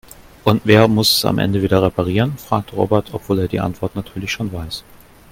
[0.43, 4.31] Und wer muss es am Ende wieder reparieren?, fragt Robert, obwohl er die Antwort natürlich
[4.31, 4.83] schon weiß.